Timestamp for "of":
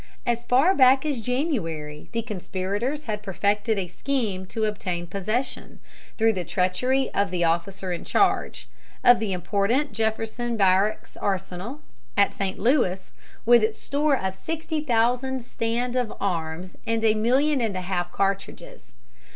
7.13-7.29, 9.03-9.19, 14.17-14.35, 15.95-16.11